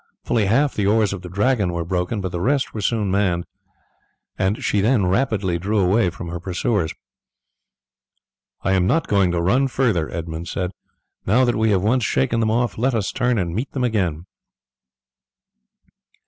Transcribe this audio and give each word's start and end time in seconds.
Fully 0.23 0.47
half 0.47 0.73
the 0.73 0.87
oars 0.87 1.13
of 1.13 1.21
the 1.21 1.29
Dragon 1.29 1.71
were 1.71 1.85
broken, 1.85 2.21
but 2.21 2.31
the 2.31 2.41
rest 2.41 2.73
were 2.73 2.81
soon 2.81 3.11
manned, 3.11 3.45
and 4.35 4.63
she 4.63 4.81
then 4.81 5.05
rapidly 5.05 5.59
drew 5.59 5.77
away 5.77 6.09
from 6.09 6.27
her 6.29 6.39
pursuers. 6.39 6.91
"I 8.63 8.71
am 8.73 8.87
not 8.87 9.05
going 9.05 9.29
to 9.29 9.39
run 9.39 9.67
further," 9.67 10.09
Edmund 10.09 10.47
said. 10.47 10.71
"Now 11.27 11.45
that 11.45 11.55
we 11.55 11.69
have 11.69 11.83
once 11.83 12.03
shaken 12.03 12.39
them 12.39 12.49
off, 12.49 12.79
let 12.79 12.95
us 12.95 13.11
turn 13.11 13.37
and 13.37 13.53
meet 13.53 13.71
them 13.73 13.83
again." 13.83 14.25